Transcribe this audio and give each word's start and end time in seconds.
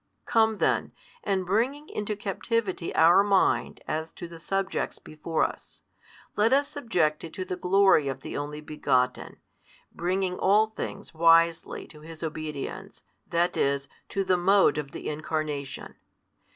Come 0.25 0.57
then, 0.57 0.93
and 1.23 1.45
bringing 1.45 1.87
into 1.87 2.15
captivity 2.15 2.91
our 2.95 3.23
mind 3.23 3.83
as 3.87 4.11
to 4.13 4.27
the 4.27 4.39
subjects 4.39 4.97
before 4.97 5.43
us, 5.43 5.83
let 6.35 6.51
us 6.51 6.67
subject 6.69 7.23
it 7.23 7.33
to 7.33 7.45
the 7.45 7.55
glory 7.55 8.07
of 8.07 8.21
the 8.21 8.35
Only 8.35 8.61
Begotten, 8.61 9.37
bringing 9.91 10.39
all 10.39 10.65
things 10.65 11.13
wisely 11.13 11.85
to 11.85 11.99
His 12.01 12.23
obedience, 12.23 13.03
that 13.27 13.55
is, 13.55 13.89
to 14.09 14.23
the 14.23 14.37
mode 14.37 14.79
of 14.79 14.89
the 14.89 15.07
Incarnation. 15.07 15.93